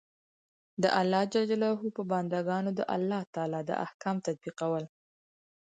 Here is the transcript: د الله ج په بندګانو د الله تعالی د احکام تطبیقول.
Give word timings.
د 0.81 0.83
الله 0.99 1.23
ج 1.33 1.33
په 1.95 2.01
بندګانو 2.11 2.69
د 2.79 2.81
الله 2.95 3.21
تعالی 3.33 3.61
د 3.65 3.71
احکام 3.85 4.17
تطبیقول. 4.27 4.83